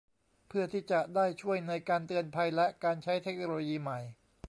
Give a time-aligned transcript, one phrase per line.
[0.47, 3.99] เพื่อที่จะได้ช่วยในการเตือนภัยและการใช้เทคโนโลยีใหม่